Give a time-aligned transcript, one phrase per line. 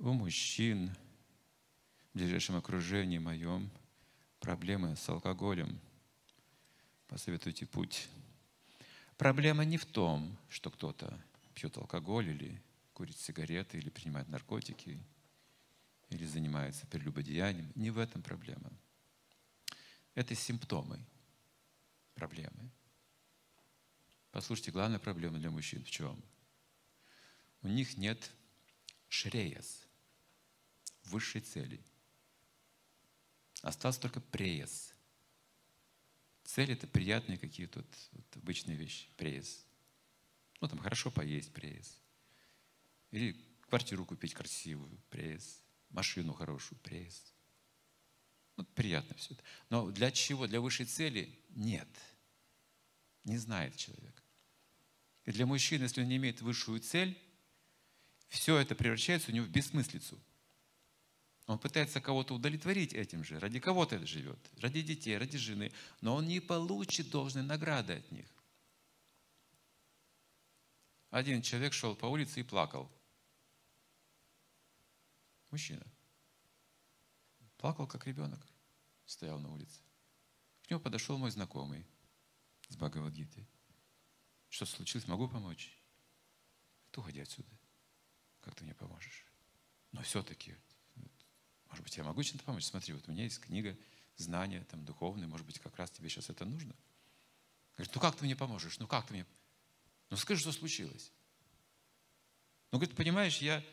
[0.00, 0.96] у мужчин
[2.12, 3.70] в ближайшем окружении моем
[4.40, 5.78] проблемы с алкоголем.
[7.06, 8.08] Посоветуйте путь.
[9.18, 11.20] Проблема не в том, что кто-то
[11.54, 12.62] пьет алкоголь или
[12.94, 14.98] курит сигареты, или принимает наркотики,
[16.08, 17.70] или занимается прелюбодеянием.
[17.74, 18.72] Не в этом проблема.
[20.14, 20.98] Это симптомы
[22.14, 22.70] проблемы.
[24.30, 26.22] Послушайте, главная проблема для мужчин в чем?
[27.60, 28.30] У них нет
[29.08, 29.86] шреяс,
[31.04, 31.80] высшей цели.
[33.62, 34.94] Остался только преяс.
[36.44, 39.64] Цель– это приятные какие-то вот, вот обычные вещи, преяс.
[40.60, 41.98] Ну, там хорошо поесть, преяс.
[43.10, 43.36] Или
[43.68, 45.62] квартиру купить красивую, преяс.
[45.90, 47.32] Машину хорошую, преяс.
[48.56, 49.42] Ну, приятно все это.
[49.68, 50.46] Но для чего?
[50.46, 51.38] Для высшей цели?
[51.50, 51.88] Нет.
[53.24, 54.22] Не знает человек.
[55.24, 57.16] И для мужчины, если он не имеет высшую цель,
[58.28, 60.18] все это превращается у него в бессмыслицу.
[61.50, 66.28] Он пытается кого-то удовлетворить этим же, ради кого-то живет, ради детей, ради жены, но он
[66.28, 68.28] не получит должной награды от них.
[71.10, 72.88] Один человек шел по улице и плакал.
[75.50, 75.84] Мужчина.
[77.56, 78.46] Плакал, как ребенок,
[79.04, 79.80] стоял на улице.
[80.62, 81.84] К нему подошел мой знакомый
[82.68, 83.44] с Бхагавадгитой.
[84.50, 85.08] Что случилось?
[85.08, 85.76] Могу помочь?
[86.92, 87.50] Ты уходи отсюда.
[88.40, 89.26] Как ты мне поможешь?
[89.90, 90.54] Но все-таки,
[91.70, 92.64] может быть, я могу чем-то помочь?
[92.64, 93.76] Смотри, вот у меня есть книга,
[94.16, 96.74] знания там духовные, может быть, как раз тебе сейчас это нужно.
[97.76, 98.78] Говорит, ну как ты мне поможешь?
[98.78, 99.26] Ну как ты мне...
[100.10, 101.12] Ну скажи, что случилось.
[102.72, 103.64] Ну, говорит, понимаешь, я,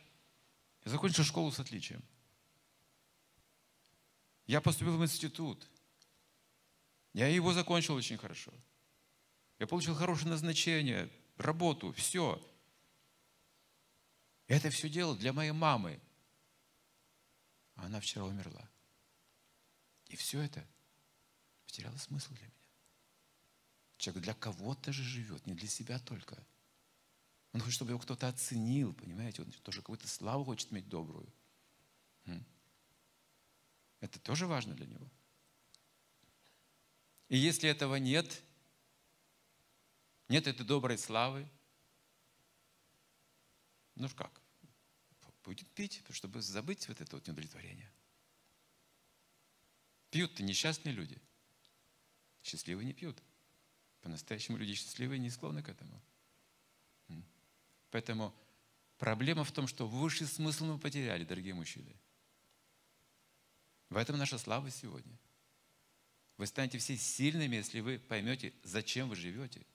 [0.85, 2.03] я закончил школу с отличием.
[4.45, 5.67] Я поступил в институт.
[7.13, 8.53] Я его закончил очень хорошо.
[9.59, 12.41] Я получил хорошее назначение, работу, все.
[14.47, 15.99] Это все делал для моей мамы.
[17.77, 18.69] А она вчера умерла.
[20.07, 20.67] И все это
[21.65, 22.53] потеряло смысл для меня.
[23.97, 26.37] Человек для кого-то же живет, не для себя только.
[27.53, 29.41] Он хочет, чтобы его кто-то оценил, понимаете?
[29.41, 31.31] Он тоже какую-то славу хочет иметь добрую.
[33.99, 35.09] Это тоже важно для него.
[37.29, 38.43] И если этого нет,
[40.29, 41.49] нет этой доброй славы,
[43.95, 44.41] ну как?
[45.47, 47.89] Будет пить, чтобы забыть вот это вот неудовлетворение.
[50.09, 51.17] Пьют-то несчастные люди.
[52.43, 53.17] Счастливые не пьют.
[54.01, 56.01] По-настоящему люди счастливые не склонны к этому.
[57.91, 58.35] Поэтому
[58.97, 61.95] проблема в том, что высший смысл мы потеряли, дорогие мужчины.
[63.87, 65.17] В этом наша слава сегодня.
[66.35, 69.65] Вы станете все сильными, если вы поймете, зачем вы живете.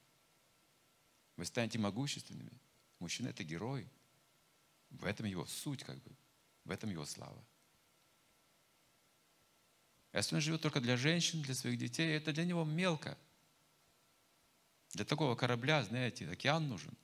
[1.38, 2.60] Вы станете могущественными.
[2.98, 3.88] Мужчина– это герой–
[4.92, 6.10] в этом его суть, как бы.
[6.64, 7.42] В этом его слава.
[10.12, 13.16] Если он живет только для женщин, для своих детей, это для него мелко.
[14.92, 16.94] Для такого корабля, знаете, океан нужен.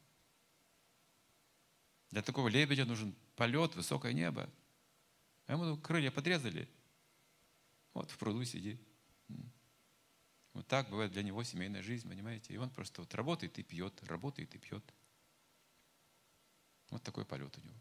[2.11, 4.49] Для такого лебедя нужен полет, высокое небо.
[5.47, 6.69] А ему крылья подрезали.
[7.95, 8.79] Вот в пруду сиди.
[10.53, 12.53] Вот так бывает для него семейная жизнь, понимаете?
[12.53, 14.85] И он просто вот работает и пьет, работает и пьет.
[16.91, 17.81] Вот такой полет у него.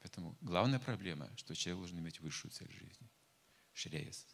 [0.00, 3.10] Поэтому главная проблема, что человек должен иметь высшую цель жизни.
[3.72, 4.26] Шреяс.